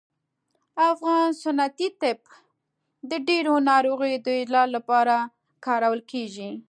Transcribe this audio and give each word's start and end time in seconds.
افغان 0.91 1.27
سنتي 1.43 1.87
طب 2.01 2.19
د 3.09 3.11
ډیرو 3.27 3.53
ناروغیو 3.69 4.23
د 4.25 4.27
علاج 4.41 4.67
لپاره 4.77 5.15
کارول 5.65 6.01
کیږي 6.11 6.51